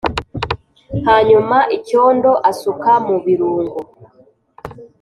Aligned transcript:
hanyuma 1.07 1.57
icyondo 1.77 2.31
asuka 2.49 2.91
mu 3.07 3.15
birungo, 3.23 3.79